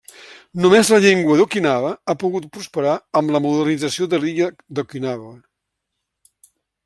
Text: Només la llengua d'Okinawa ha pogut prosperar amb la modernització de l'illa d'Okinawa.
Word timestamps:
Només 0.61 0.87
la 0.93 0.97
llengua 1.01 1.35
d'Okinawa 1.41 1.91
ha 2.07 2.15
pogut 2.23 2.47
prosperar 2.55 2.95
amb 3.21 3.35
la 3.37 3.43
modernització 3.47 4.09
de 4.15 4.23
l'illa 4.23 4.49
d'Okinawa. 4.79 5.33